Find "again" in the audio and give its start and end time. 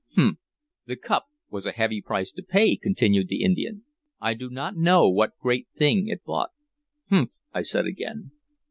7.85-8.31